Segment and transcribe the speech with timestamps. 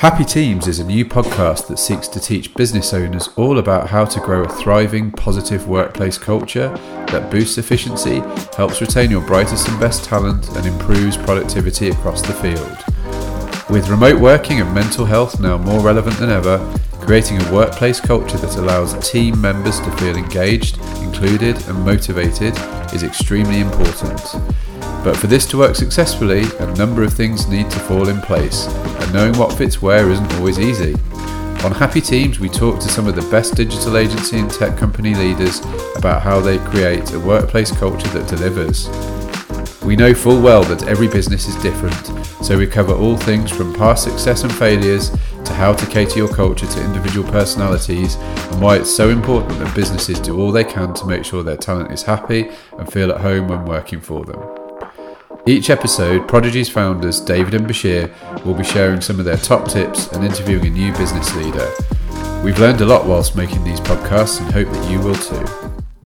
[0.00, 4.04] Happy Teams is a new podcast that seeks to teach business owners all about how
[4.04, 6.68] to grow a thriving, positive workplace culture
[7.06, 8.18] that boosts efficiency,
[8.58, 13.70] helps retain your brightest and best talent, and improves productivity across the field.
[13.70, 16.58] With remote working and mental health now more relevant than ever,
[17.00, 22.54] creating a workplace culture that allows team members to feel engaged, included, and motivated
[22.92, 24.20] is extremely important.
[25.06, 28.66] But for this to work successfully, a number of things need to fall in place,
[28.66, 30.94] and knowing what fits where isn't always easy.
[31.64, 35.14] On Happy Teams, we talk to some of the best digital agency and tech company
[35.14, 35.60] leaders
[35.94, 38.88] about how they create a workplace culture that delivers.
[39.84, 42.04] We know full well that every business is different,
[42.44, 45.10] so we cover all things from past success and failures
[45.44, 49.72] to how to cater your culture to individual personalities and why it's so important that
[49.72, 53.20] businesses do all they can to make sure their talent is happy and feel at
[53.20, 54.65] home when working for them.
[55.48, 58.10] Each episode, Prodigi's founders David and Bachir
[58.44, 61.70] will be sharing some of their top tips and interviewing a new business leader.
[62.42, 65.75] We've learned a lot whilst making these podcasts and hope that you will too.